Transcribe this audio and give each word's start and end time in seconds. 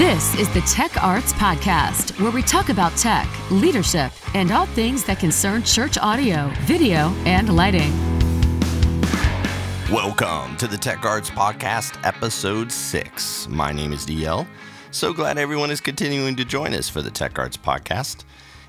This 0.00 0.34
is 0.36 0.48
the 0.54 0.62
Tech 0.62 1.02
Arts 1.02 1.34
Podcast, 1.34 2.18
where 2.22 2.32
we 2.32 2.40
talk 2.40 2.70
about 2.70 2.96
tech, 2.96 3.28
leadership, 3.50 4.10
and 4.34 4.50
all 4.50 4.64
things 4.64 5.04
that 5.04 5.18
concern 5.18 5.62
church 5.62 5.98
audio, 5.98 6.50
video, 6.60 7.12
and 7.26 7.54
lighting. 7.54 7.92
Welcome 9.92 10.56
to 10.56 10.66
the 10.66 10.78
Tech 10.78 11.04
Arts 11.04 11.28
Podcast, 11.28 12.02
Episode 12.02 12.72
6. 12.72 13.48
My 13.48 13.72
name 13.72 13.92
is 13.92 14.06
DL. 14.06 14.46
So 14.90 15.12
glad 15.12 15.36
everyone 15.36 15.70
is 15.70 15.82
continuing 15.82 16.34
to 16.36 16.46
join 16.46 16.72
us 16.72 16.88
for 16.88 17.02
the 17.02 17.10
Tech 17.10 17.38
Arts 17.38 17.58
Podcast. 17.58 18.24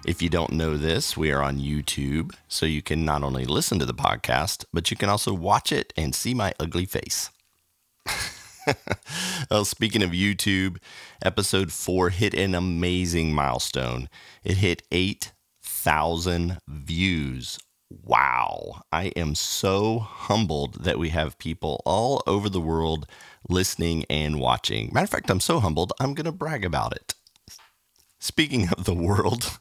If 0.06 0.22
you 0.22 0.28
don't 0.28 0.52
know 0.52 0.76
this, 0.76 1.16
we 1.16 1.32
are 1.32 1.42
on 1.42 1.60
YouTube, 1.60 2.36
so 2.50 2.66
you 2.66 2.82
can 2.82 3.06
not 3.06 3.24
only 3.24 3.46
listen 3.46 3.80
to 3.80 3.86
the 3.86 3.94
podcast, 3.94 4.66
but 4.74 4.92
you 4.92 4.98
can 4.98 5.08
also 5.08 5.34
watch 5.34 5.72
it 5.72 5.94
and 5.96 6.14
see 6.14 6.34
my 6.34 6.54
ugly 6.60 6.84
face. 6.84 7.30
well, 9.52 9.66
speaking 9.66 10.04
of 10.04 10.12
YouTube, 10.12 10.78
episode 11.22 11.72
four 11.72 12.10
hit 12.10 12.34
an 12.34 12.56
amazing 12.56 13.34
milestone. 13.34 14.10
It 14.44 14.58
hit 14.58 14.84
8,000 14.92 16.60
views. 16.68 17.60
Wow. 17.90 18.84
I 18.92 19.06
am 19.16 19.36
so 19.36 20.00
humbled 20.00 20.84
that 20.84 21.00
we 21.00 21.10
have 21.10 21.38
people 21.38 21.82
all 21.86 22.24
over 22.26 22.50
the 22.50 22.62
world 22.62 23.08
listening 23.50 24.06
and 24.10 24.40
watching. 24.40 24.92
Matter 24.94 25.06
of 25.06 25.10
fact, 25.10 25.30
I'm 25.30 25.40
so 25.40 25.60
humbled, 25.60 25.94
I'm 26.00 26.14
going 26.14 26.26
to 26.26 26.32
brag 26.32 26.64
about 26.64 26.96
it. 26.96 27.16
Speaking 28.20 28.70
of 28.70 28.86
the 28.86 28.94
world, 28.94 29.60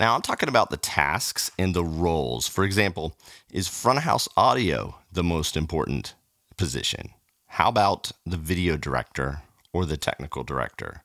Now, 0.00 0.14
I'm 0.14 0.22
talking 0.22 0.48
about 0.48 0.70
the 0.70 0.78
tasks 0.78 1.50
and 1.58 1.74
the 1.74 1.84
roles. 1.84 2.48
For 2.48 2.64
example, 2.64 3.14
is 3.52 3.68
front 3.68 3.98
of 3.98 4.04
house 4.04 4.30
audio 4.34 4.94
the 5.12 5.22
most 5.22 5.58
important 5.58 6.14
position? 6.56 7.10
How 7.48 7.68
about 7.68 8.10
the 8.24 8.38
video 8.38 8.78
director 8.78 9.42
or 9.74 9.84
the 9.84 9.98
technical 9.98 10.42
director? 10.42 11.02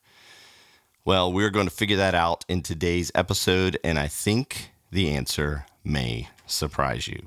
Well, 1.04 1.30
we're 1.30 1.50
going 1.50 1.68
to 1.68 1.76
figure 1.76 1.98
that 1.98 2.16
out 2.16 2.46
in 2.48 2.62
today's 2.62 3.12
episode, 3.14 3.78
and 3.84 4.00
I 4.00 4.08
think 4.08 4.70
the 4.92 5.12
answer 5.12 5.66
may 5.84 6.30
surprise 6.46 7.06
you. 7.06 7.22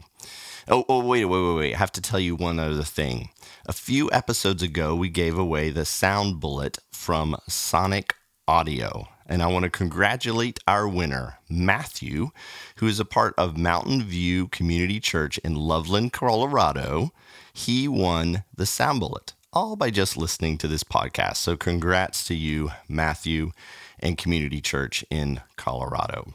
Oh, 0.69 0.87
oh, 0.89 1.05
wait, 1.05 1.27
wait, 1.27 1.43
wait, 1.43 1.55
wait. 1.55 1.75
I 1.75 1.79
have 1.79 1.93
to 1.93 2.01
tell 2.01 2.19
you 2.19 2.35
one 2.35 2.59
other 2.59 2.83
thing. 2.83 3.29
A 3.67 3.75
few 3.75 4.11
episodes 4.11 4.63
ago, 4.63 4.95
we 4.95 5.11
gave 5.11 5.37
away 5.37 5.69
the 5.69 5.85
sound 5.85 6.41
bullet 6.41 6.79
from 6.91 7.37
Sonnect 7.47 8.13
Audio. 8.47 9.09
And 9.29 9.43
I 9.43 9.47
want 9.49 9.65
to 9.65 9.71
congratulate 9.71 10.59
our 10.67 10.89
winner, 10.89 11.39
Matthew, 11.51 12.31
who 12.77 12.87
is 12.87 12.99
a 12.99 13.05
part 13.05 13.35
of 13.37 13.59
Mountain 13.59 14.03
View 14.05 14.49
Community 14.49 15.01
Church 15.01 15.39
in 15.39 15.55
Loveland, 15.55 16.13
Colorado. 16.13 17.13
He 17.53 17.87
won 17.89 18.45
the 18.57 18.67
sound 18.67 19.01
bullet 19.01 19.35
all 19.53 19.77
by 19.77 19.91
just 19.91 20.17
listening 20.17 20.59
to 20.59 20.69
this 20.69 20.85
podcast. 20.85 21.37
So, 21.37 21.57
congrats 21.57 22.25
to 22.27 22.35
you, 22.35 22.71
Matthew, 22.89 23.53
and 23.99 24.17
Community 24.19 24.61
Church 24.61 25.05
in 25.11 25.41
Colorado. 25.57 26.33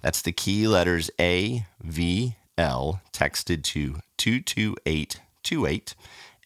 That's 0.00 0.22
the 0.22 0.32
key 0.32 0.68
letters 0.68 1.10
A, 1.20 1.66
V, 1.82 2.36
L 2.56 3.02
texted 3.12 3.62
to 3.64 3.96
22828 4.16 5.94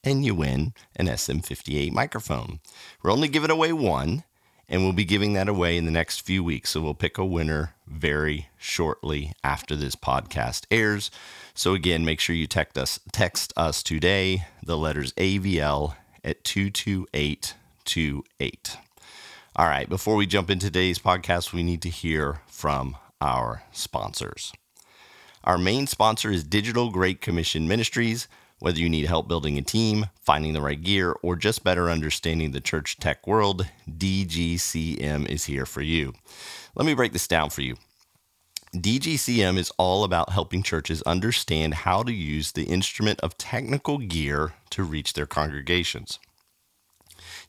and 0.05 0.25
you 0.25 0.35
win 0.35 0.73
an 0.97 1.07
SM58 1.07 1.93
microphone. 1.93 2.59
We're 3.03 3.13
only 3.13 3.29
giving 3.29 3.51
away 3.51 3.73
one, 3.73 4.25
and 4.69 4.83
we'll 4.83 4.93
be 4.93 5.05
giving 5.05 5.33
that 5.35 5.49
away 5.49 5.77
in 5.77 5.85
the 5.85 5.93
next 5.93 6.23
few 6.23 6.43
weeks. 6.43 6.71
So 6.71 6.81
we'll 6.81 6.95
pick 6.95 7.19
a 7.19 7.25
winner 7.25 7.75
very 7.87 8.49
shortly 8.59 9.33
after 9.45 9.77
this 9.77 9.95
podcast 9.95 10.65
airs. 10.71 11.13
So 11.55 11.75
again, 11.75 12.05
make 12.05 12.19
sure 12.21 12.35
you 12.35 12.47
text 12.47 12.79
us 12.79 12.99
text 13.13 13.53
us 13.57 13.83
today 13.83 14.47
the 14.63 14.79
letters 14.79 15.13
AVL 15.15 15.97
at 16.25 16.45
22828. 16.45 18.77
All 19.55 19.67
right, 19.67 19.87
before 19.89 20.17
we 20.17 20.27
jump 20.27 20.51
into 20.51 20.67
today's 20.67 20.99
podcast, 20.99 21.53
we 21.53 21.63
need 21.63 21.83
to 21.83 21.91
hear 21.91 22.41
from 22.47 22.97
our 23.23 23.63
sponsors. 23.71 24.53
Our 25.45 25.57
main 25.57 25.87
sponsor 25.87 26.33
is 26.33 26.43
Digital 26.43 26.91
Great 26.91 27.21
Commission 27.21 27.69
Ministries. 27.69 28.27
Whether 28.59 28.81
you 28.81 28.89
need 28.89 29.07
help 29.07 29.29
building 29.29 29.59
a 29.59 29.63
team, 29.63 30.07
finding 30.21 30.53
the 30.53 30.61
right 30.61 30.81
gear, 30.81 31.17
or 31.23 31.37
just 31.37 31.65
better 31.65 31.89
understanding 31.89 32.51
the 32.51 32.61
church 32.61 32.99
tech 32.99 33.27
world, 33.27 33.69
DGCM 33.89 35.29
is 35.29 35.45
here 35.45 35.67
for 35.67 35.83
you. 35.83 36.15
Let 36.75 36.85
me 36.85 36.95
break 36.95 37.13
this 37.13 37.29
down 37.29 37.51
for 37.51 37.63
you. 37.63 37.77
DGCM 38.75 39.57
is 39.57 39.73
all 39.79 40.03
about 40.03 40.31
helping 40.31 40.63
churches 40.63 41.03
understand 41.03 41.75
how 41.75 42.03
to 42.03 42.13
use 42.13 42.53
the 42.53 42.65
instrument 42.65 43.21
of 43.21 43.39
technical 43.39 43.99
gear 43.99 44.55
to 44.71 44.83
reach 44.83 45.13
their 45.13 45.27
congregations. 45.27 46.19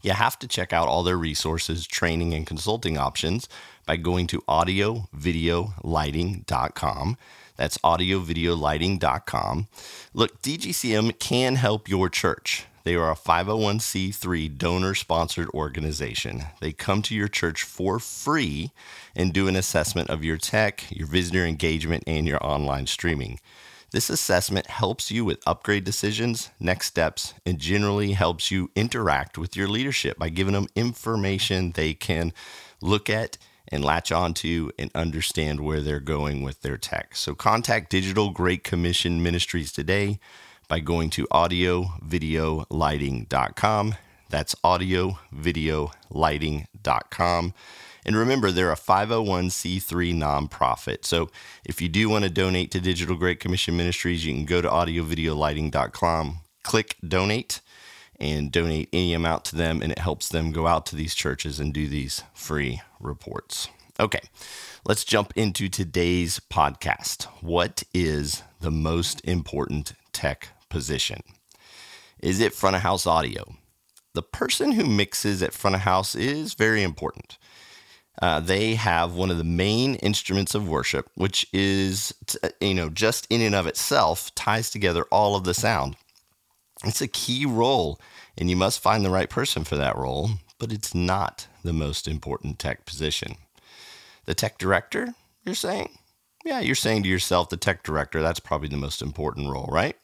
You 0.04 0.12
have 0.12 0.38
to 0.40 0.48
check 0.48 0.74
out 0.74 0.88
all 0.88 1.02
their 1.02 1.18
resources, 1.18 1.88
training, 1.88 2.32
and 2.34 2.46
consulting 2.46 2.98
options 2.98 3.48
by 3.86 3.96
going 3.96 4.28
to 4.28 4.42
audiovideolighting.com. 4.42 7.18
That's 7.56 7.78
audiovideolighting.com. 7.80 9.68
Look, 10.14 10.42
DGCM 10.42 11.20
can 11.20 11.56
help 11.56 11.88
your 11.88 12.10
church. 12.10 12.66
They 12.84 12.96
are 12.96 13.12
a 13.12 13.16
501c3 13.16 14.58
donor 14.58 14.94
sponsored 14.94 15.48
organization. 15.52 16.44
They 16.60 16.74
come 16.74 17.02
to 17.04 17.16
your 17.16 17.30
church 17.30 17.64
for 17.64 17.98
free 17.98 18.72
and 19.16 19.32
do 19.32 19.48
an 19.48 19.56
assessment 19.56 20.10
of 20.10 20.26
your 20.26 20.36
tech, 20.38 20.84
your 20.90 21.08
visitor 21.08 21.46
engagement, 21.46 22.04
and 22.06 22.28
your 22.28 22.46
online 22.46 22.88
streaming. 22.88 23.40
This 23.94 24.10
assessment 24.10 24.68
helps 24.68 25.12
you 25.12 25.24
with 25.24 25.40
upgrade 25.46 25.84
decisions, 25.84 26.50
next 26.60 26.88
steps, 26.88 27.36
and 27.46 27.60
generally 27.60 28.14
helps 28.14 28.50
you 28.50 28.72
interact 28.76 29.38
with 29.38 29.56
your 29.56 29.68
leadership 29.68 30.18
by 30.18 30.30
giving 30.30 30.56
them 30.56 30.66
information 30.76 31.74
they 31.74 31.94
can 31.94 32.34
look 32.82 33.08
at 33.08 33.38
and 33.68 33.86
latch 33.86 34.12
onto 34.12 34.72
and 34.80 34.90
understand 34.96 35.60
where 35.60 35.82
they're 35.82 36.00
going 36.00 36.42
with 36.42 36.64
their 36.64 36.76
tech. 36.76 37.16
So 37.16 37.36
contact 37.36 37.92
Digital 37.92 38.32
Great 38.32 38.64
Commission 38.64 39.22
Ministries 39.22 39.72
today 39.72 40.18
by 40.68 40.80
going 40.80 41.12
to 41.12 41.28
audiovideolighting.com. 41.28 43.96
That's 44.28 44.56
audiovideolighting.com. 44.56 47.54
And 48.06 48.16
remember, 48.16 48.52
they're 48.52 48.72
a 48.72 48.76
501c3 48.76 50.14
nonprofit. 50.14 51.06
So 51.06 51.30
if 51.66 51.82
you 51.82 51.90
do 51.90 52.10
want 52.10 52.24
to 52.24 52.30
donate 52.30 52.72
to 52.72 52.82
Digital 52.82 53.16
Great 53.16 53.40
Commission 53.40 53.78
Ministries, 53.78 54.26
you 54.26 54.34
can 54.34 54.46
go 54.46 54.62
to 54.62 54.68
audiovideolighting.com, 54.68 56.40
click 56.64 56.96
donate, 57.08 57.62
and 58.20 58.52
donate 58.52 58.90
any 58.94 59.14
amount 59.14 59.46
to 59.46 59.56
them, 59.56 59.82
and 59.82 59.92
it 59.92 60.00
helps 60.00 60.30
them 60.30 60.52
go 60.52 60.68
out 60.68 60.86
to 60.88 60.96
these 60.96 61.16
churches 61.16 61.60
and 61.60 61.74
do 61.74 61.88
these 61.88 62.24
free 62.34 62.82
reports. 63.00 63.68
Okay, 64.00 64.22
let's 64.86 65.04
jump 65.04 65.34
into 65.36 65.70
today's 65.70 66.40
podcast. 66.40 67.26
What 67.42 67.84
is 67.94 68.44
the 68.60 68.72
most 68.72 69.22
important 69.24 69.94
tech 70.14 70.50
position? 70.70 71.22
Is 72.20 72.40
it 72.40 72.54
front 72.54 72.76
of 72.76 72.82
house 72.82 73.06
audio? 73.06 73.56
The 74.14 74.24
person 74.24 74.72
who 74.74 74.86
mixes 74.86 75.44
at 75.44 75.54
front 75.54 75.76
of 75.76 75.82
house 75.82 76.16
is 76.16 76.54
very 76.54 76.82
important. 76.84 77.38
Uh, 78.22 78.40
they 78.40 78.76
have 78.76 79.16
one 79.16 79.32
of 79.32 79.38
the 79.38 79.44
main 79.44 79.96
instruments 79.96 80.54
of 80.54 80.70
worship, 80.70 81.10
which 81.16 81.48
is, 81.52 82.14
you 82.62 82.74
know, 82.74 82.90
just 82.90 83.26
in 83.30 83.42
and 83.42 83.56
of 83.56 83.68
itself 83.68 84.34
ties 84.36 84.70
together 84.70 85.04
all 85.12 85.36
of 85.36 85.44
the 85.44 85.54
sound. 85.54 85.96
It's 86.84 87.02
a 87.02 87.08
key 87.08 87.46
role, 87.46 88.00
and 88.38 88.50
you 88.50 88.56
must 88.56 88.82
find 88.82 89.04
the 89.04 89.10
right 89.10 89.30
person 89.30 89.64
for 89.64 89.76
that 89.78 89.98
role, 89.98 90.32
but 90.60 90.72
it's 90.72 90.94
not 90.94 91.48
the 91.64 91.74
most 91.74 92.08
important 92.08 92.60
tech 92.60 92.86
position. 92.86 93.36
The 94.26 94.36
tech 94.36 94.58
director, 94.58 95.16
you're 95.44 95.56
saying? 95.56 95.98
Yeah, 96.46 96.60
you're 96.60 96.76
saying 96.76 97.04
to 97.04 97.10
yourself, 97.10 97.50
the 97.50 97.58
tech 97.58 97.84
director, 97.84 98.22
that's 98.22 98.40
probably 98.40 98.68
the 98.68 98.78
most 98.78 99.02
important 99.02 99.50
role, 99.50 99.70
right? 99.72 99.96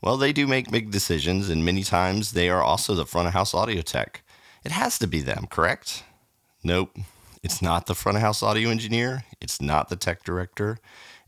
Well, 0.00 0.16
they 0.16 0.32
do 0.32 0.46
make 0.46 0.70
big 0.70 0.90
decisions, 0.90 1.48
and 1.48 1.64
many 1.64 1.84
times 1.84 2.32
they 2.32 2.48
are 2.48 2.62
also 2.62 2.94
the 2.94 3.06
front 3.06 3.28
of 3.28 3.34
house 3.34 3.54
audio 3.54 3.82
tech. 3.82 4.22
It 4.64 4.72
has 4.72 4.98
to 5.00 5.06
be 5.06 5.20
them, 5.20 5.46
correct? 5.50 6.04
Nope. 6.64 6.96
It's 7.42 7.60
not 7.60 7.86
the 7.86 7.96
front 7.96 8.16
of 8.16 8.22
house 8.22 8.40
audio 8.40 8.70
engineer. 8.70 9.24
It's 9.40 9.60
not 9.60 9.88
the 9.88 9.96
tech 9.96 10.22
director. 10.22 10.78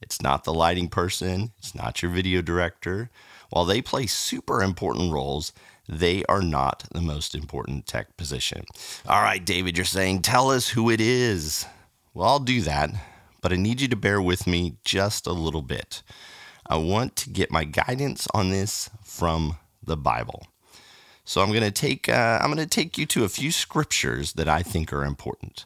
It's 0.01 0.23
not 0.23 0.45
the 0.45 0.55
lighting 0.55 0.89
person. 0.89 1.51
It's 1.59 1.75
not 1.75 2.03
your 2.03 2.11
video 2.13 2.41
director. 2.41 3.11
While 3.51 3.65
they 3.65 3.83
play 3.83 4.07
super 4.07 4.63
important 4.63 5.13
roles, 5.13 5.53
they 5.89 6.25
are 6.27 6.41
not 6.41 6.85
the 6.93 7.01
most 7.01 7.35
important 7.35 7.89
tech 7.89 8.17
position. 8.17 8.65
All 9.09 9.23
right, 9.23 9.45
David, 9.45 9.77
you're 9.77 9.85
saying, 9.85 10.23
tell 10.23 10.53
us 10.53 10.69
who 10.69 10.89
it 10.89 11.01
is. 11.01 11.67
Well, 12.13 12.29
I'll 12.29 12.39
do 12.39 12.61
that, 12.61 12.91
but 13.43 13.53
I 13.53 13.57
need 13.57 13.81
you 13.81 13.89
to 13.89 13.97
bear 13.97 14.23
with 14.23 14.47
me 14.47 14.77
just 14.85 15.27
a 15.27 15.33
little 15.33 15.63
bit. 15.63 16.05
I 16.65 16.77
want 16.77 17.17
to 17.17 17.31
get 17.31 17.51
my 17.51 17.65
guidance 17.65 18.29
on 18.33 18.51
this 18.51 18.89
from 19.03 19.59
the 19.83 19.97
Bible. 19.97 20.47
So 21.25 21.43
I'm 21.43 21.51
going 21.51 21.63
to 21.63 21.73
take 21.73 22.09
uh, 22.09 22.39
I'm 22.41 22.55
going 22.55 22.59
to 22.59 22.67
take 22.67 22.99
you 22.99 23.07
to 23.07 23.25
a 23.25 23.29
few 23.29 23.51
scriptures 23.51 24.35
that 24.35 24.49
I 24.49 24.63
think 24.63 24.93
are 24.93 25.05
important. 25.05 25.65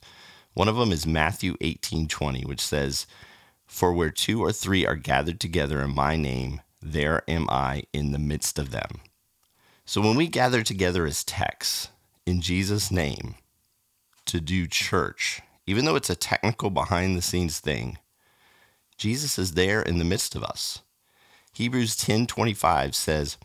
One 0.54 0.68
of 0.68 0.76
them 0.76 0.92
is 0.92 1.06
Matthew 1.06 1.56
18 1.60 2.08
20, 2.08 2.42
which 2.42 2.60
says, 2.60 3.06
For 3.66 3.92
where 3.92 4.10
two 4.10 4.42
or 4.42 4.52
three 4.52 4.86
are 4.86 4.96
gathered 4.96 5.40
together 5.40 5.82
in 5.82 5.94
my 5.94 6.16
name, 6.16 6.60
there 6.80 7.22
am 7.28 7.48
I 7.50 7.84
in 7.92 8.12
the 8.12 8.18
midst 8.18 8.58
of 8.58 8.70
them. 8.70 9.00
So 9.84 10.00
when 10.00 10.16
we 10.16 10.28
gather 10.28 10.62
together 10.62 11.06
as 11.06 11.24
techs 11.24 11.88
in 12.26 12.40
Jesus' 12.40 12.90
name 12.90 13.36
to 14.26 14.40
do 14.40 14.66
church, 14.66 15.40
even 15.66 15.84
though 15.84 15.96
it's 15.96 16.10
a 16.10 16.16
technical 16.16 16.70
behind 16.70 17.16
the 17.16 17.22
scenes 17.22 17.60
thing, 17.60 17.98
Jesus 18.96 19.38
is 19.38 19.52
there 19.52 19.80
in 19.80 19.98
the 19.98 20.04
midst 20.04 20.34
of 20.34 20.42
us. 20.42 20.80
Hebrews 21.54 21.96
10:25 21.96 22.94
says, 22.94 23.38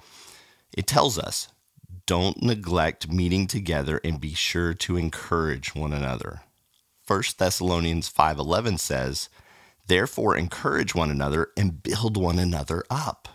it 0.74 0.88
tells 0.88 1.20
us, 1.20 1.50
don't 2.06 2.42
neglect 2.42 3.12
meeting 3.12 3.48
together 3.48 4.02
and 4.04 4.20
be 4.20 4.34
sure 4.34 4.74
to 4.74 4.98
encourage 4.98 5.76
one 5.76 5.94
another. 5.94 6.42
1 7.06 7.38
Thessalonians 7.38 8.08
5:11 8.08 8.78
says, 8.78 9.30
"Therefore 9.88 10.38
encourage 10.38 10.96
one 10.96 11.12
another 11.12 11.52
and 11.58 11.84
build 11.84 12.16
one 12.16 12.40
another 12.40 12.84
up." 12.90 13.28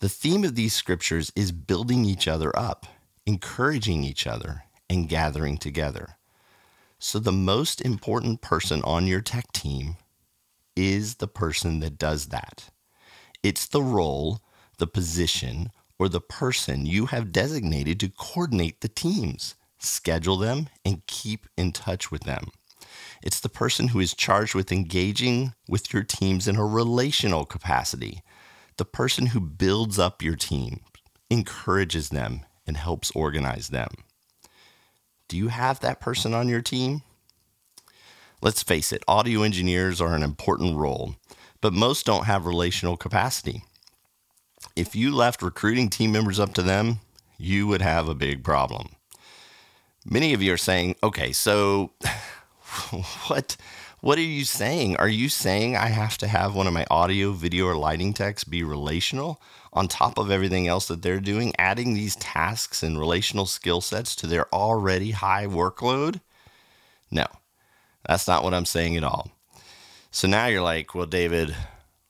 The 0.00 0.08
theme 0.08 0.44
of 0.44 0.54
these 0.54 0.74
scriptures 0.74 1.32
is 1.34 1.52
building 1.52 2.04
each 2.04 2.28
other 2.28 2.56
up, 2.58 2.86
encouraging 3.24 4.04
each 4.04 4.26
other, 4.26 4.64
and 4.88 5.08
gathering 5.08 5.56
together. 5.56 6.16
So 6.98 7.18
the 7.18 7.32
most 7.32 7.80
important 7.80 8.42
person 8.42 8.82
on 8.82 9.06
your 9.06 9.22
tech 9.22 9.52
team 9.52 9.96
is 10.76 11.16
the 11.16 11.28
person 11.28 11.80
that 11.80 11.98
does 11.98 12.26
that. 12.26 12.70
It's 13.42 13.66
the 13.66 13.82
role, 13.82 14.42
the 14.76 14.86
position, 14.86 15.70
or 15.98 16.08
the 16.08 16.20
person 16.20 16.84
you 16.84 17.06
have 17.06 17.32
designated 17.32 18.00
to 18.00 18.08
coordinate 18.10 18.80
the 18.80 18.88
teams 18.88 19.54
schedule 19.80 20.36
them, 20.36 20.68
and 20.84 21.06
keep 21.06 21.46
in 21.56 21.72
touch 21.72 22.10
with 22.10 22.22
them. 22.24 22.48
It's 23.22 23.40
the 23.40 23.48
person 23.48 23.88
who 23.88 24.00
is 24.00 24.14
charged 24.14 24.54
with 24.54 24.72
engaging 24.72 25.54
with 25.68 25.92
your 25.92 26.02
teams 26.02 26.48
in 26.48 26.56
a 26.56 26.64
relational 26.64 27.44
capacity, 27.44 28.22
the 28.76 28.84
person 28.84 29.26
who 29.26 29.40
builds 29.40 29.98
up 29.98 30.22
your 30.22 30.36
team, 30.36 30.80
encourages 31.28 32.08
them, 32.08 32.40
and 32.66 32.76
helps 32.76 33.10
organize 33.12 33.68
them. 33.68 33.90
Do 35.28 35.36
you 35.36 35.48
have 35.48 35.80
that 35.80 36.00
person 36.00 36.34
on 36.34 36.48
your 36.48 36.62
team? 36.62 37.02
Let's 38.42 38.62
face 38.62 38.92
it, 38.92 39.04
audio 39.06 39.42
engineers 39.42 40.00
are 40.00 40.14
an 40.14 40.22
important 40.22 40.76
role, 40.76 41.16
but 41.60 41.74
most 41.74 42.06
don't 42.06 42.24
have 42.24 42.46
relational 42.46 42.96
capacity. 42.96 43.62
If 44.74 44.96
you 44.96 45.14
left 45.14 45.42
recruiting 45.42 45.90
team 45.90 46.12
members 46.12 46.40
up 46.40 46.54
to 46.54 46.62
them, 46.62 47.00
you 47.36 47.66
would 47.66 47.82
have 47.82 48.08
a 48.08 48.14
big 48.14 48.42
problem. 48.42 48.88
Many 50.04 50.32
of 50.32 50.42
you 50.42 50.54
are 50.54 50.58
saying, 50.58 50.96
okay, 51.02 51.32
so 51.32 51.92
what 53.26 53.56
what 54.00 54.16
are 54.16 54.22
you 54.22 54.46
saying? 54.46 54.96
Are 54.96 55.08
you 55.08 55.28
saying 55.28 55.76
I 55.76 55.88
have 55.88 56.16
to 56.18 56.26
have 56.26 56.54
one 56.54 56.66
of 56.66 56.72
my 56.72 56.86
audio, 56.90 57.32
video, 57.32 57.66
or 57.66 57.76
lighting 57.76 58.14
techs 58.14 58.44
be 58.44 58.62
relational 58.62 59.42
on 59.74 59.88
top 59.88 60.16
of 60.16 60.30
everything 60.30 60.66
else 60.66 60.88
that 60.88 61.02
they're 61.02 61.20
doing, 61.20 61.52
adding 61.58 61.92
these 61.92 62.16
tasks 62.16 62.82
and 62.82 62.98
relational 62.98 63.44
skill 63.44 63.82
sets 63.82 64.16
to 64.16 64.26
their 64.26 64.52
already 64.54 65.10
high 65.10 65.46
workload? 65.46 66.20
No, 67.10 67.26
that's 68.08 68.26
not 68.26 68.42
what 68.42 68.54
I'm 68.54 68.64
saying 68.64 68.96
at 68.96 69.04
all. 69.04 69.32
So 70.10 70.26
now 70.26 70.46
you're 70.46 70.62
like, 70.62 70.94
well, 70.94 71.06
David, 71.06 71.54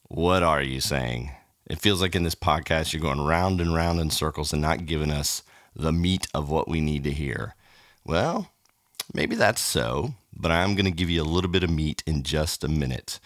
what 0.06 0.44
are 0.44 0.62
you 0.62 0.80
saying? 0.80 1.32
It 1.68 1.80
feels 1.80 2.00
like 2.00 2.14
in 2.14 2.22
this 2.22 2.36
podcast, 2.36 2.92
you're 2.92 3.02
going 3.02 3.20
round 3.20 3.60
and 3.60 3.74
round 3.74 3.98
in 3.98 4.10
circles 4.10 4.52
and 4.52 4.62
not 4.62 4.86
giving 4.86 5.10
us 5.10 5.42
the 5.74 5.92
meat 5.92 6.28
of 6.32 6.50
what 6.50 6.68
we 6.68 6.80
need 6.80 7.02
to 7.04 7.10
hear. 7.10 7.56
Well, 8.10 8.50
maybe 9.14 9.36
that's 9.36 9.60
so, 9.60 10.14
but 10.36 10.50
I'm 10.50 10.74
going 10.74 10.84
to 10.84 10.90
give 10.90 11.08
you 11.08 11.22
a 11.22 11.32
little 11.32 11.48
bit 11.48 11.62
of 11.62 11.70
meat 11.70 12.02
in 12.08 12.24
just 12.24 12.64
a 12.64 12.68
minute. 12.68 13.20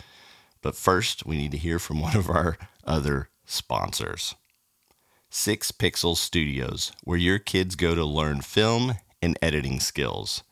But 0.61 0.77
first, 0.77 1.25
we 1.25 1.39
need 1.39 1.53
to 1.53 1.57
hear 1.57 1.79
from 1.79 2.03
one 2.03 2.15
of 2.15 2.29
our 2.29 2.59
other 2.85 3.31
sponsors 3.47 4.35
Six 5.31 5.73
Pixel 5.73 6.19
Studios, 6.19 6.93
where 7.03 7.17
your 7.17 7.39
kids 7.39 7.77
go 7.77 7.95
to 7.95 8.05
learn 8.05 8.43
film 8.43 8.97
and 9.23 9.39
editing 9.41 9.81
skills. 9.81 10.43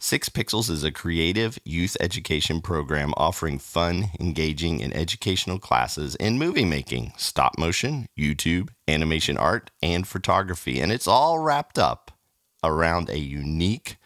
Six 0.00 0.28
Pixels 0.28 0.68
is 0.68 0.82
a 0.82 0.90
creative 0.90 1.56
youth 1.62 1.96
education 2.00 2.60
program 2.60 3.14
offering 3.16 3.60
fun, 3.60 4.10
engaging, 4.18 4.82
and 4.82 4.92
educational 4.92 5.60
classes 5.60 6.16
in 6.16 6.36
movie 6.36 6.64
making, 6.64 7.12
stop 7.16 7.56
motion, 7.56 8.08
YouTube, 8.18 8.70
animation 8.88 9.36
art, 9.36 9.70
and 9.80 10.08
photography. 10.08 10.80
And 10.80 10.90
it's 10.90 11.06
all 11.06 11.38
wrapped 11.38 11.78
up 11.78 12.17
around 12.62 13.08
a 13.08 13.18
unique, 13.18 13.96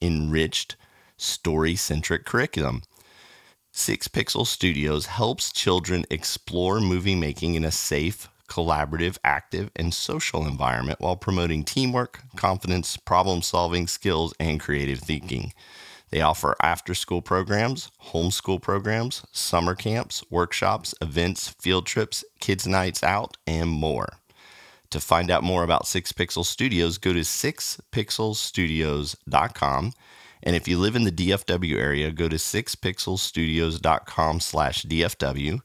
enriched, 0.00 0.76
story 1.16 1.74
centric 1.74 2.24
curriculum. 2.24 2.82
Six 3.72 4.08
Pixel 4.08 4.46
Studios 4.46 5.06
helps 5.06 5.52
children 5.52 6.04
explore 6.10 6.80
movie 6.80 7.14
making 7.14 7.54
in 7.54 7.64
a 7.64 7.70
safe, 7.70 8.28
collaborative, 8.48 9.18
active, 9.22 9.70
and 9.76 9.92
social 9.92 10.46
environment 10.46 11.00
while 11.00 11.16
promoting 11.16 11.64
teamwork, 11.64 12.20
confidence, 12.34 12.96
problem 12.96 13.42
solving 13.42 13.86
skills, 13.86 14.34
and 14.40 14.58
creative 14.58 15.00
thinking. 15.00 15.52
They 16.10 16.22
offer 16.22 16.56
after 16.62 16.94
school 16.94 17.20
programs, 17.20 17.90
homeschool 18.06 18.62
programs, 18.62 19.22
summer 19.30 19.74
camps, 19.74 20.24
workshops, 20.30 20.94
events, 21.02 21.48
field 21.60 21.86
trips, 21.86 22.24
kids' 22.40 22.66
nights 22.66 23.02
out, 23.02 23.36
and 23.46 23.68
more. 23.68 24.08
To 24.90 25.00
find 25.00 25.30
out 25.30 25.44
more 25.44 25.64
about 25.64 25.86
Six 25.86 26.12
Pixel 26.12 26.46
Studios, 26.46 26.96
go 26.96 27.12
to 27.12 27.20
sixpixelstudios.com. 27.20 29.92
And 30.42 30.56
if 30.56 30.68
you 30.68 30.78
live 30.78 30.96
in 30.96 31.04
the 31.04 31.12
DFW 31.12 31.76
area, 31.76 32.10
go 32.10 32.26
to 32.28 32.36
sixpixelstudios.com 32.36 34.40
slash 34.40 34.84
DFW. 34.84 35.60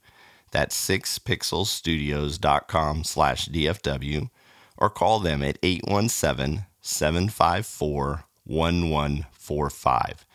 That's 0.51 0.89
sixpixelstudios.com 0.89 3.05
slash 3.05 3.47
DFW. 3.47 4.29
Or 4.77 4.89
call 4.89 5.19
them 5.19 5.41
at 5.43 5.57
817 5.63 6.65
754 6.81 8.25
1145. 8.43 10.25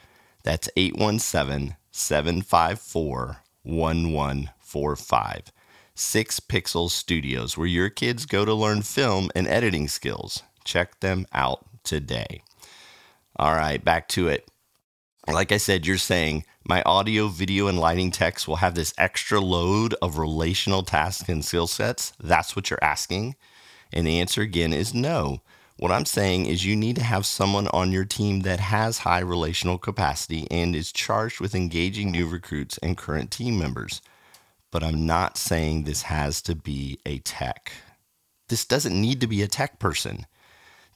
That's 0.44 0.70
817 0.76 1.76
754 1.90 3.42
1145. 3.62 5.52
Six 5.98 6.38
Pixel 6.38 6.88
Studios, 6.88 7.58
where 7.58 7.66
your 7.66 7.90
kids 7.90 8.24
go 8.24 8.44
to 8.44 8.54
learn 8.54 8.82
film 8.82 9.30
and 9.34 9.48
editing 9.48 9.88
skills. 9.88 10.44
Check 10.62 11.00
them 11.00 11.26
out 11.32 11.66
today. 11.82 12.42
All 13.34 13.52
right, 13.52 13.84
back 13.84 14.06
to 14.10 14.28
it. 14.28 14.48
Like 15.26 15.50
I 15.50 15.56
said, 15.56 15.88
you're 15.88 15.98
saying 15.98 16.44
my 16.64 16.82
audio, 16.82 17.26
video, 17.26 17.66
and 17.66 17.80
lighting 17.80 18.12
techs 18.12 18.46
will 18.46 18.56
have 18.56 18.76
this 18.76 18.94
extra 18.96 19.40
load 19.40 19.96
of 20.00 20.18
relational 20.18 20.84
tasks 20.84 21.28
and 21.28 21.44
skill 21.44 21.66
sets. 21.66 22.12
That's 22.20 22.54
what 22.54 22.70
you're 22.70 22.78
asking. 22.80 23.34
And 23.92 24.06
the 24.06 24.20
answer 24.20 24.40
again 24.40 24.72
is 24.72 24.94
no. 24.94 25.40
What 25.78 25.90
I'm 25.90 26.06
saying 26.06 26.46
is 26.46 26.64
you 26.64 26.76
need 26.76 26.94
to 26.96 27.02
have 27.02 27.26
someone 27.26 27.66
on 27.68 27.90
your 27.90 28.04
team 28.04 28.42
that 28.42 28.60
has 28.60 28.98
high 28.98 29.18
relational 29.18 29.78
capacity 29.78 30.46
and 30.48 30.76
is 30.76 30.92
charged 30.92 31.40
with 31.40 31.56
engaging 31.56 32.12
new 32.12 32.28
recruits 32.28 32.78
and 32.78 32.96
current 32.96 33.32
team 33.32 33.58
members. 33.58 34.00
But 34.70 34.84
I'm 34.84 35.06
not 35.06 35.38
saying 35.38 35.84
this 35.84 36.02
has 36.02 36.42
to 36.42 36.54
be 36.54 36.98
a 37.06 37.18
tech. 37.20 37.72
This 38.48 38.64
doesn't 38.64 39.00
need 39.00 39.20
to 39.20 39.26
be 39.26 39.42
a 39.42 39.48
tech 39.48 39.78
person. 39.78 40.26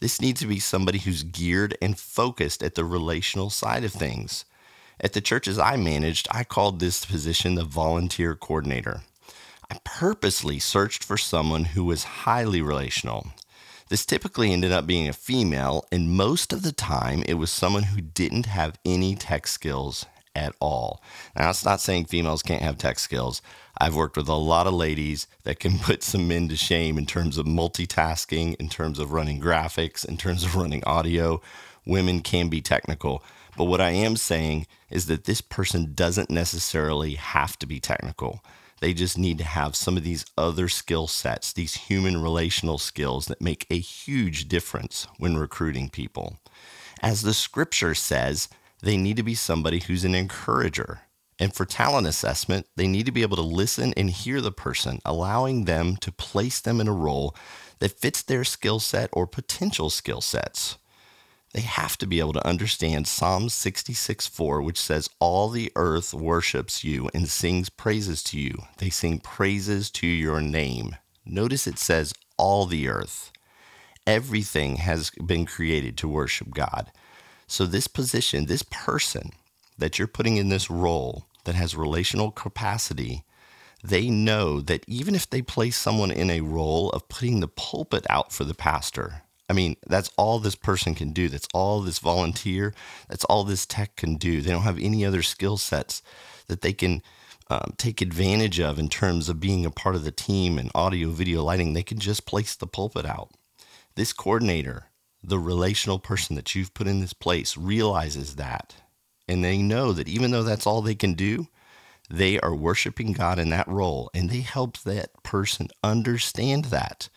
This 0.01 0.21
needs 0.21 0.41
to 0.41 0.47
be 0.47 0.59
somebody 0.59 0.99
who's 0.99 1.23
geared 1.23 1.77
and 1.81 1.99
focused 1.99 2.63
at 2.63 2.75
the 2.75 2.85
relational 2.85 3.51
side 3.51 3.85
of 3.85 3.93
things. 3.93 4.45
At 5.01 5.15
the 5.15 5.21
churches 5.21 5.59
I 5.59 5.77
managed, 5.77 6.29
I 6.31 6.45
called 6.45 6.81
this 6.81 7.05
position 7.05 7.55
the 7.55 7.65
volunteer 7.65 8.35
coordinator. 8.35 9.03
I 9.71 9.79
purposely 9.85 10.59
searched 10.59 11.03
for 11.03 11.17
someone 11.17 11.67
who 11.67 11.85
was 11.85 12.05
highly 12.05 12.61
relational. 12.61 13.29
This 13.89 14.05
typically 14.05 14.53
ended 14.53 14.73
up 14.73 14.87
being 14.87 15.09
a 15.09 15.13
female, 15.13 15.87
and 15.91 16.11
most 16.11 16.53
of 16.53 16.63
the 16.63 16.73
time 16.73 17.23
it 17.27 17.35
was 17.35 17.51
someone 17.51 17.85
who 17.85 18.01
didn't 18.01 18.47
have 18.47 18.79
any 18.85 19.15
tech 19.15 19.47
skills 19.47 20.05
at 20.35 20.55
all. 20.61 21.03
Now, 21.37 21.51
it's 21.51 21.65
not 21.65 21.81
saying 21.81 22.07
females 22.07 22.43
can't 22.43 22.63
have 22.63 22.79
tech 22.79 22.99
skills. 22.99 23.43
I've 23.79 23.97
worked 23.97 24.17
with 24.17 24.29
a 24.29 24.35
lot 24.35 24.67
of 24.67 24.75
ladies 24.75 25.27
that 25.45 25.61
can 25.61 25.79
put 25.83 26.03
some 26.03 26.29
men 26.29 26.49
to 26.49 26.57
shame 26.57 26.99
in 26.99 27.07
terms 27.07 27.39
of 27.39 27.47
multitasking, 27.47 28.55
in 28.57 28.69
terms 28.69 28.99
of 28.99 29.13
running 29.13 29.41
graphics, 29.41 30.05
in 30.07 30.17
terms 30.17 30.45
of 30.45 30.57
running 30.57 30.85
audio. 30.85 31.41
Women 31.87 32.21
can 32.21 32.49
be 32.49 32.61
technical. 32.61 33.25
But 33.57 33.65
what 33.65 33.81
I 33.81 33.91
am 33.91 34.17
saying 34.17 34.67
is 34.91 35.07
that 35.07 35.25
this 35.25 35.41
person 35.41 35.93
doesn't 35.95 36.31
necessarily 36.31 37.15
have 37.15 37.59
to 37.59 37.67
be 37.67 37.81
technical. 37.81 38.43
They 38.81 38.95
just 38.95 39.17
need 39.17 39.39
to 39.39 39.45
have 39.45 39.77
some 39.77 39.97
of 39.97 40.03
these 40.03 40.27
other 40.37 40.69
skill 40.69 41.07
sets, 41.07 41.53
these 41.53 41.75
human 41.75 42.21
relational 42.21 42.79
skills 42.79 43.27
that 43.27 43.41
make 43.41 43.67
a 43.71 43.79
huge 43.79 44.49
difference 44.49 45.07
when 45.19 45.37
recruiting 45.37 45.89
people. 45.89 46.39
As 47.01 47.23
the 47.23 47.35
scripture 47.35 47.95
says, 47.95 48.49
they 48.83 48.97
need 48.97 49.17
to 49.17 49.23
be 49.23 49.35
somebody 49.35 49.81
who's 49.81 50.05
an 50.05 50.15
encourager. 50.15 51.03
And 51.39 51.55
for 51.55 51.65
talent 51.65 52.07
assessment, 52.07 52.67
they 52.77 52.87
need 52.87 53.07
to 53.07 53.13
be 53.13 53.23
able 53.23 53.37
to 53.37 53.43
listen 53.43 53.95
and 53.97 54.11
hear 54.11 54.41
the 54.41 54.53
person, 54.53 55.01
allowing 55.05 55.65
them 55.65 55.97
to 55.97 56.13
place 56.13 56.61
them 56.61 56.81
in 56.81 56.89
a 56.89 56.93
role 56.93 57.35
that 57.79 57.99
fits 57.99 58.23
their 58.23 58.45
skill 58.45 58.79
set 58.79 59.11
or 59.13 59.27
potential 59.27 59.91
skill 59.91 60.21
sets 60.21 60.77
they 61.53 61.61
have 61.61 61.99
to 61.99 62.07
be 62.07 62.19
able 62.19 62.33
to 62.33 62.47
understand 62.47 63.07
Psalm 63.07 63.49
66 63.49 64.27
4, 64.27 64.63
which 64.63 64.81
says, 64.81 65.11
All 65.19 65.49
the 65.49 65.71
earth 65.77 66.15
worships 66.15 66.83
you 66.83 67.11
and 67.13 67.29
sings 67.29 67.69
praises 67.69 68.23
to 68.25 68.41
you. 68.41 68.55
They 68.79 68.89
sing 68.89 69.19
praises 69.19 69.91
to 69.93 70.07
your 70.07 70.41
name. 70.41 70.97
Notice 71.27 71.67
it 71.67 71.79
says, 71.79 72.15
All 72.39 72.65
the 72.65 72.89
earth. 72.89 73.33
Everything 74.07 74.77
has 74.77 75.11
been 75.11 75.45
created 75.45 75.97
to 75.99 76.09
worship 76.09 76.51
God. 76.51 76.91
So, 77.47 77.67
this 77.67 77.87
position, 77.87 78.47
this 78.47 78.63
person 78.63 79.33
that 79.79 79.99
you're 79.99 80.09
putting 80.09 80.37
in 80.37 80.49
this 80.49 80.71
role 80.71 81.27
that 81.45 81.55
has 81.55 81.75
relational 81.75 82.31
capacity, 82.31 83.25
they 83.83 84.09
know 84.09 84.61
that 84.61 84.85
even 84.87 85.15
if 85.15 85.29
they 85.29 85.43
place 85.43 85.77
someone 85.77 86.11
in 86.11 86.31
a 86.31 86.41
role 86.41 86.91
of 86.91 87.09
putting 87.09 87.41
the 87.41 87.49
pulpit 87.49 88.07
out 88.09 88.33
for 88.33 88.45
the 88.45 88.55
pastor, 88.55 89.23
I 89.49 89.55
mean, 89.55 89.77
that's 89.87 90.11
all 90.17 90.39
this 90.39 90.55
person 90.55 90.95
can 90.95 91.13
do. 91.13 91.29
That's 91.29 91.49
all 91.53 91.81
this 91.81 91.99
volunteer, 91.99 92.73
that's 93.09 93.25
all 93.25 93.45
this 93.45 93.67
tech 93.67 93.97
can 93.97 94.17
do. 94.17 94.41
They 94.41 94.51
don't 94.51 94.63
have 94.63 94.79
any 94.79 95.05
other 95.05 95.23
skill 95.23 95.59
sets 95.59 96.03
that 96.47 96.63
they 96.63 96.73
can 96.73 97.03
um, 97.51 97.75
take 97.77 98.01
advantage 98.01 98.61
of 98.61 98.79
in 98.79 98.89
terms 98.89 99.29
of 99.29 99.41
being 99.41 99.67
a 99.67 99.71
part 99.71 99.95
of 99.95 100.05
the 100.05 100.11
team 100.11 100.59
and 100.59 100.71
audio, 100.75 101.11
video, 101.11 101.43
lighting. 101.43 101.73
They 101.73 101.83
can 101.83 101.99
just 101.99 102.25
place 102.25 102.55
the 102.55 102.67
pulpit 102.67 103.05
out. 103.05 103.31
This 103.95 104.15
coordinator, 104.15 104.87
the 105.23 105.39
relational 105.39 105.99
person 105.99 106.37
that 106.37 106.55
you've 106.55 106.75
put 106.75 106.87
in 106.87 107.01
this 107.01 107.13
place, 107.13 107.57
realizes 107.57 108.37
that. 108.37 108.75
And 109.29 109.45
they 109.45 109.59
know 109.59 109.93
that 109.93 110.09
even 110.09 110.31
though 110.31 110.43
that's 110.43 110.67
all 110.67 110.83
they 110.83 110.95
can 110.95 111.15
do, 111.15 111.47
they 112.11 112.39
are 112.41 112.55
worshiping 112.55 113.13
God 113.13 113.39
in 113.39 113.51
that 113.51 113.69
role. 113.69 114.11
And 114.13 114.29
they 114.29 114.41
help 114.41 114.79
that 114.79 115.23
person 115.23 115.69
understand 115.83 116.67
that. 116.67 117.09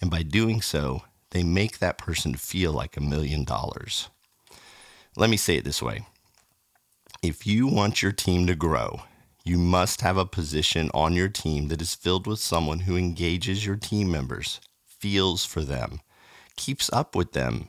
And 0.00 0.10
by 0.10 0.22
doing 0.22 0.60
so, 0.60 1.02
they 1.30 1.42
make 1.42 1.78
that 1.78 1.98
person 1.98 2.34
feel 2.34 2.72
like 2.72 2.96
a 2.96 3.02
million 3.02 3.44
dollars. 3.44 4.08
Let 5.16 5.30
me 5.30 5.36
say 5.36 5.56
it 5.56 5.64
this 5.64 5.82
way 5.82 6.06
if 7.22 7.46
you 7.46 7.66
want 7.66 8.02
your 8.02 8.12
team 8.12 8.46
to 8.46 8.54
grow, 8.54 9.02
you 9.44 9.58
must 9.58 10.00
have 10.00 10.16
a 10.16 10.24
position 10.24 10.90
on 10.94 11.14
your 11.14 11.28
team 11.28 11.68
that 11.68 11.82
is 11.82 11.94
filled 11.94 12.26
with 12.26 12.38
someone 12.38 12.80
who 12.80 12.96
engages 12.96 13.66
your 13.66 13.76
team 13.76 14.10
members, 14.10 14.60
feels 14.86 15.44
for 15.44 15.62
them, 15.62 16.00
keeps 16.56 16.90
up 16.92 17.14
with 17.14 17.32
them, 17.32 17.68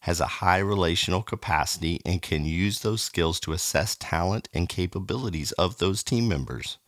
has 0.00 0.20
a 0.20 0.26
high 0.26 0.58
relational 0.58 1.22
capacity, 1.22 2.00
and 2.04 2.22
can 2.22 2.44
use 2.44 2.80
those 2.80 3.02
skills 3.02 3.40
to 3.40 3.52
assess 3.52 3.96
talent 3.96 4.48
and 4.54 4.68
capabilities 4.68 5.52
of 5.52 5.78
those 5.78 6.02
team 6.02 6.28
members. 6.28 6.78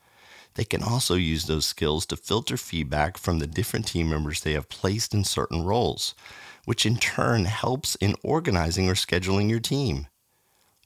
They 0.54 0.64
can 0.64 0.82
also 0.82 1.14
use 1.14 1.46
those 1.46 1.66
skills 1.66 2.06
to 2.06 2.16
filter 2.16 2.56
feedback 2.56 3.16
from 3.16 3.38
the 3.38 3.46
different 3.46 3.86
team 3.86 4.10
members 4.10 4.40
they 4.40 4.52
have 4.52 4.68
placed 4.68 5.14
in 5.14 5.24
certain 5.24 5.64
roles, 5.64 6.14
which 6.64 6.84
in 6.84 6.96
turn 6.96 7.44
helps 7.44 7.94
in 7.96 8.14
organizing 8.22 8.88
or 8.88 8.94
scheduling 8.94 9.48
your 9.48 9.60
team. 9.60 10.08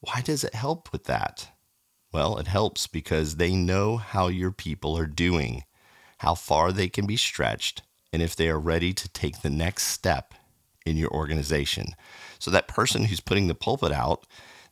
Why 0.01 0.21
does 0.21 0.45
it 0.45 0.55
help 0.55 0.93
with 0.93 1.05
that? 1.05 1.51
Well, 2.13 2.39
it 2.39 2.47
helps 2.47 2.87
because 2.87 3.37
they 3.37 3.55
know 3.55 3.97
how 3.97 4.29
your 4.29 4.53
people 4.53 4.97
are 4.97 5.07
doing, 5.07 5.65
how 6.19 6.35
far 6.35 6.71
they 6.71 6.89
can 6.89 7.07
be 7.07 7.17
stretched, 7.17 7.83
and 8.13 8.23
if 8.23 8.37
they 8.37 8.49
are 8.49 8.61
ready 8.61 8.93
to 8.93 9.09
take 9.09 9.41
the 9.43 9.51
next 9.51 9.89
step 9.89 10.35
in 10.87 10.97
your 10.97 11.11
organization. 11.11 11.95
So 12.39 12.51
that 12.51 12.69
person 12.69 13.05
who's 13.05 13.21
putting 13.21 13.49
the 13.49 13.55
pulpit 13.55 13.93
out, 13.93 14.27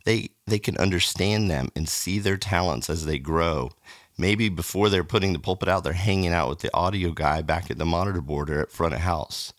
they 0.05 0.31
they 0.47 0.59
can 0.59 0.77
understand 0.79 1.51
them 1.51 1.71
and 1.77 1.89
see 1.89 2.19
their 2.19 2.37
talents 2.37 2.91
as 2.91 3.07
they 3.07 3.19
grow 3.19 3.71
maybe 4.19 4.49
before 4.49 4.89
they're 4.89 5.05
putting 5.05 5.33
the 5.33 5.39
pulpit 5.39 5.69
out, 5.69 5.85
they're 5.85 5.93
hanging 5.93 6.33
out 6.33 6.49
with 6.49 6.61
the 6.61 6.75
audio 6.75 7.11
guy 7.11 7.43
back 7.43 7.71
at 7.71 7.79
the 7.79 7.85
monitor 7.85 8.21
board 8.21 8.51
or 8.51 8.61
at 8.61 8.71
front 8.71 8.95
of 8.95 9.01
house. 9.01 9.53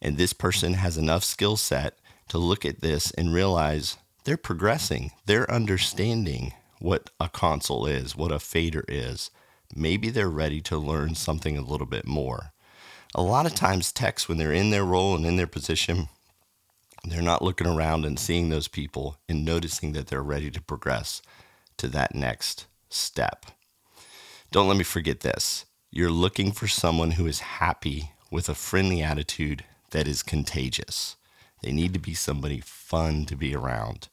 And 0.00 0.16
this 0.16 0.32
person 0.32 0.74
has 0.74 0.96
enough 0.96 1.24
skill 1.24 1.56
set 1.56 1.98
to 2.28 2.38
look 2.38 2.64
at 2.64 2.80
this 2.80 3.10
and 3.12 3.34
realize 3.34 3.98
they're 4.24 4.36
progressing. 4.36 5.10
They're 5.26 5.50
understanding 5.50 6.54
what 6.78 7.10
a 7.18 7.28
console 7.28 7.86
is, 7.86 8.16
what 8.16 8.32
a 8.32 8.38
fader 8.38 8.84
is. 8.88 9.30
Maybe 9.74 10.10
they're 10.10 10.30
ready 10.30 10.60
to 10.62 10.78
learn 10.78 11.14
something 11.14 11.56
a 11.56 11.62
little 11.62 11.86
bit 11.86 12.06
more. 12.06 12.52
A 13.14 13.22
lot 13.22 13.46
of 13.46 13.54
times, 13.54 13.90
techs, 13.90 14.28
when 14.28 14.38
they're 14.38 14.52
in 14.52 14.70
their 14.70 14.84
role 14.84 15.16
and 15.16 15.26
in 15.26 15.36
their 15.36 15.48
position, 15.48 16.08
they're 17.04 17.22
not 17.22 17.42
looking 17.42 17.66
around 17.66 18.04
and 18.04 18.18
seeing 18.18 18.50
those 18.50 18.68
people 18.68 19.16
and 19.28 19.44
noticing 19.44 19.92
that 19.92 20.06
they're 20.06 20.22
ready 20.22 20.50
to 20.50 20.62
progress 20.62 21.20
to 21.78 21.88
that 21.88 22.14
next 22.14 22.66
step. 22.88 23.46
Don't 24.52 24.68
let 24.68 24.76
me 24.76 24.84
forget 24.84 25.20
this. 25.20 25.64
You're 25.90 26.10
looking 26.10 26.52
for 26.52 26.68
someone 26.68 27.12
who 27.12 27.26
is 27.26 27.40
happy 27.40 28.12
with 28.30 28.48
a 28.48 28.54
friendly 28.54 29.02
attitude 29.02 29.64
that 29.90 30.06
is 30.06 30.22
contagious. 30.22 31.16
They 31.62 31.72
need 31.72 31.92
to 31.94 31.98
be 31.98 32.14
somebody 32.14 32.60
fun 32.60 33.24
to 33.26 33.34
be 33.34 33.56
around. 33.56 34.08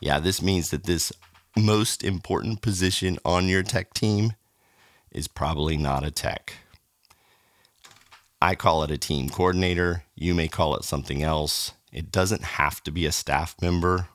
Yeah, 0.00 0.18
this 0.18 0.42
means 0.42 0.70
that 0.70 0.84
this 0.84 1.12
most 1.56 2.02
important 2.02 2.62
position 2.62 3.18
on 3.24 3.48
your 3.48 3.62
tech 3.62 3.94
team 3.94 4.32
is 5.12 5.28
probably 5.28 5.76
not 5.76 6.04
a 6.04 6.10
tech. 6.10 6.54
I 8.40 8.54
call 8.54 8.82
it 8.84 8.90
a 8.90 8.98
team 8.98 9.28
coordinator. 9.28 10.04
You 10.14 10.34
may 10.34 10.48
call 10.48 10.76
it 10.76 10.84
something 10.84 11.22
else. 11.22 11.72
It 11.92 12.12
doesn't 12.12 12.44
have 12.44 12.82
to 12.84 12.90
be 12.90 13.06
a 13.06 13.12
staff 13.12 13.56
member. 13.60 14.08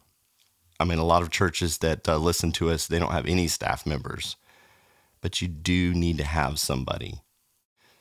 I 0.79 0.85
mean, 0.85 0.99
a 0.99 1.05
lot 1.05 1.21
of 1.21 1.29
churches 1.29 1.79
that 1.79 2.07
uh, 2.07 2.17
listen 2.17 2.51
to 2.53 2.69
us, 2.69 2.87
they 2.87 2.99
don't 2.99 3.11
have 3.11 3.25
any 3.25 3.47
staff 3.47 3.85
members, 3.85 4.35
but 5.21 5.41
you 5.41 5.47
do 5.47 5.93
need 5.93 6.17
to 6.17 6.23
have 6.23 6.59
somebody. 6.59 7.21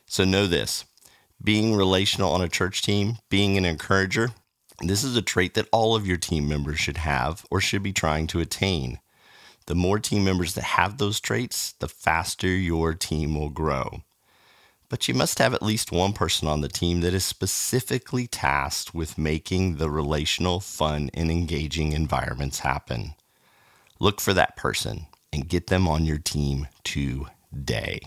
So 0.06 0.24
know 0.24 0.46
this 0.46 0.84
being 1.42 1.74
relational 1.74 2.32
on 2.32 2.40
a 2.40 2.48
church 2.48 2.82
team, 2.82 3.16
being 3.28 3.56
an 3.56 3.64
encourager, 3.64 4.30
this 4.80 5.04
is 5.04 5.16
a 5.16 5.22
trait 5.22 5.54
that 5.54 5.68
all 5.72 5.94
of 5.94 6.06
your 6.06 6.16
team 6.16 6.48
members 6.48 6.78
should 6.78 6.98
have 6.98 7.44
or 7.50 7.60
should 7.60 7.82
be 7.82 7.92
trying 7.92 8.26
to 8.28 8.40
attain. 8.40 9.00
The 9.66 9.74
more 9.74 9.98
team 9.98 10.24
members 10.24 10.54
that 10.54 10.64
have 10.64 10.98
those 10.98 11.20
traits, 11.20 11.72
the 11.78 11.88
faster 11.88 12.48
your 12.48 12.94
team 12.94 13.38
will 13.38 13.48
grow. 13.48 14.02
But 14.92 15.08
you 15.08 15.14
must 15.14 15.38
have 15.38 15.54
at 15.54 15.62
least 15.62 15.90
one 15.90 16.12
person 16.12 16.46
on 16.48 16.60
the 16.60 16.68
team 16.68 17.00
that 17.00 17.14
is 17.14 17.24
specifically 17.24 18.26
tasked 18.26 18.94
with 18.94 19.16
making 19.16 19.76
the 19.76 19.88
relational, 19.88 20.60
fun, 20.60 21.08
and 21.14 21.30
engaging 21.30 21.94
environments 21.94 22.58
happen. 22.58 23.14
Look 23.98 24.20
for 24.20 24.34
that 24.34 24.54
person 24.54 25.06
and 25.32 25.48
get 25.48 25.68
them 25.68 25.88
on 25.88 26.04
your 26.04 26.18
team 26.18 26.68
today. 26.84 28.00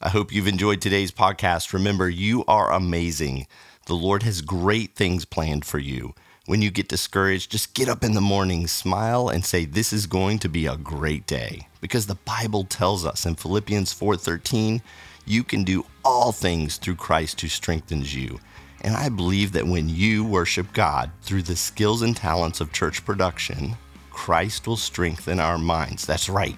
I 0.00 0.08
hope 0.08 0.32
you've 0.32 0.48
enjoyed 0.48 0.80
today's 0.80 1.12
podcast. 1.12 1.74
Remember, 1.74 2.08
you 2.08 2.46
are 2.48 2.72
amazing. 2.72 3.46
The 3.84 3.94
Lord 3.94 4.22
has 4.22 4.40
great 4.40 4.96
things 4.96 5.26
planned 5.26 5.66
for 5.66 5.78
you. 5.78 6.14
When 6.48 6.62
you 6.62 6.70
get 6.70 6.88
discouraged, 6.88 7.50
just 7.50 7.74
get 7.74 7.90
up 7.90 8.02
in 8.02 8.14
the 8.14 8.22
morning, 8.22 8.68
smile, 8.68 9.28
and 9.28 9.44
say, 9.44 9.66
This 9.66 9.92
is 9.92 10.06
going 10.06 10.38
to 10.38 10.48
be 10.48 10.64
a 10.64 10.78
great 10.78 11.26
day. 11.26 11.68
Because 11.82 12.06
the 12.06 12.14
Bible 12.14 12.64
tells 12.64 13.04
us 13.04 13.26
in 13.26 13.34
Philippians 13.34 13.92
4:13, 13.92 14.80
you 15.26 15.44
can 15.44 15.62
do 15.62 15.84
all 16.06 16.32
things 16.32 16.78
through 16.78 16.94
Christ 16.94 17.42
who 17.42 17.48
strengthens 17.48 18.14
you. 18.14 18.40
And 18.80 18.96
I 18.96 19.10
believe 19.10 19.52
that 19.52 19.66
when 19.66 19.90
you 19.90 20.24
worship 20.24 20.72
God 20.72 21.10
through 21.20 21.42
the 21.42 21.54
skills 21.54 22.00
and 22.00 22.16
talents 22.16 22.62
of 22.62 22.72
church 22.72 23.04
production, 23.04 23.76
Christ 24.10 24.66
will 24.66 24.78
strengthen 24.78 25.40
our 25.40 25.58
minds. 25.58 26.06
That's 26.06 26.30
right. 26.30 26.56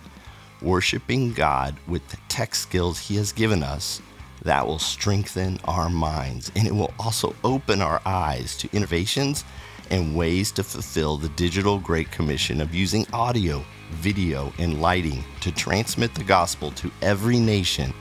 Worshiping 0.62 1.32
God 1.32 1.74
with 1.88 2.06
the 2.10 2.18
tech 2.28 2.54
skills 2.54 3.00
He 3.00 3.16
has 3.16 3.32
given 3.32 3.64
us 3.64 4.00
that 4.42 4.64
will 4.64 4.78
strengthen 4.78 5.58
our 5.64 5.90
minds 5.90 6.50
and 6.54 6.66
it 6.66 6.74
will 6.74 6.94
also 6.98 7.34
open 7.44 7.82
our 7.82 8.00
eyes 8.06 8.56
to 8.56 8.68
innovations 8.72 9.44
and 9.90 10.16
ways 10.16 10.52
to 10.52 10.62
fulfill 10.62 11.16
the 11.16 11.28
digital 11.30 11.78
Great 11.78 12.10
Commission 12.10 12.60
of 12.60 12.74
using 12.74 13.06
audio, 13.12 13.64
video, 13.90 14.52
and 14.58 14.80
lighting 14.80 15.24
to 15.40 15.52
transmit 15.52 16.14
the 16.14 16.24
gospel 16.24 16.70
to 16.72 16.90
every 17.02 17.38
nation, 17.38 17.92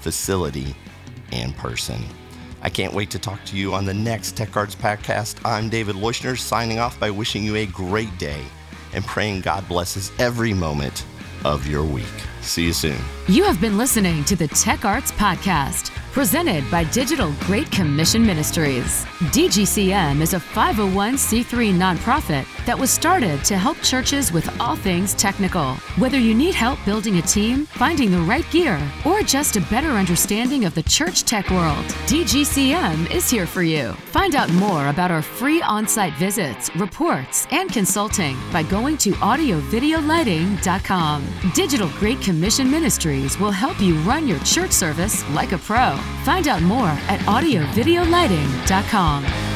facility, 0.00 0.74
and 1.32 1.56
person. 1.56 2.00
I 2.62 2.70
can't 2.70 2.94
wait 2.94 3.10
to 3.10 3.18
talk 3.18 3.44
to 3.46 3.56
you 3.56 3.74
on 3.74 3.84
the 3.84 3.94
next 3.94 4.36
Tech 4.36 4.56
Arts 4.56 4.74
Podcast. 4.74 5.36
I'm 5.44 5.68
David 5.68 5.96
Leuschner, 5.96 6.38
signing 6.38 6.78
off 6.78 6.98
by 6.98 7.10
wishing 7.10 7.44
you 7.44 7.56
a 7.56 7.66
great 7.66 8.16
day 8.18 8.42
and 8.92 9.04
praying 9.04 9.42
God 9.42 9.68
blesses 9.68 10.10
every 10.18 10.54
moment 10.54 11.04
of 11.44 11.66
your 11.66 11.84
week. 11.84 12.04
See 12.40 12.64
you 12.64 12.72
soon. 12.72 12.98
You 13.28 13.44
have 13.44 13.60
been 13.60 13.76
listening 13.76 14.24
to 14.24 14.36
the 14.36 14.48
Tech 14.48 14.84
Arts 14.84 15.12
Podcast, 15.12 15.90
presented 16.16 16.64
by 16.70 16.82
Digital 16.82 17.30
Great 17.40 17.70
Commission 17.70 18.24
Ministries. 18.24 19.04
DGCM 19.36 20.22
is 20.22 20.32
a 20.32 20.38
501c3 20.40 21.74
nonprofit 21.74 22.46
that 22.66 22.78
was 22.78 22.90
started 22.90 23.42
to 23.44 23.56
help 23.56 23.80
churches 23.80 24.30
with 24.32 24.60
all 24.60 24.76
things 24.76 25.14
technical. 25.14 25.74
Whether 25.98 26.18
you 26.18 26.34
need 26.34 26.54
help 26.54 26.78
building 26.84 27.16
a 27.18 27.22
team, 27.22 27.64
finding 27.66 28.10
the 28.10 28.20
right 28.20 28.44
gear, 28.50 28.78
or 29.04 29.22
just 29.22 29.56
a 29.56 29.60
better 29.62 29.90
understanding 29.90 30.64
of 30.64 30.74
the 30.74 30.82
church 30.82 31.22
tech 31.22 31.48
world, 31.50 31.84
DGCM 32.06 33.10
is 33.10 33.30
here 33.30 33.46
for 33.46 33.62
you. 33.62 33.92
Find 34.12 34.34
out 34.34 34.50
more 34.52 34.88
about 34.88 35.10
our 35.10 35.22
free 35.22 35.62
on 35.62 35.88
site 35.88 36.12
visits, 36.14 36.74
reports, 36.76 37.46
and 37.50 37.72
consulting 37.72 38.36
by 38.52 38.62
going 38.62 38.98
to 38.98 39.12
audiovideolighting.com. 39.12 41.24
Digital 41.54 41.88
Great 41.98 42.20
Commission 42.20 42.70
Ministries 42.70 43.38
will 43.38 43.52
help 43.52 43.80
you 43.80 43.94
run 44.00 44.28
your 44.28 44.40
church 44.40 44.72
service 44.72 45.26
like 45.30 45.52
a 45.52 45.58
pro. 45.58 45.96
Find 46.24 46.48
out 46.48 46.60
more 46.62 46.88
at 47.08 47.20
audiovideolighting.com. 47.20 49.55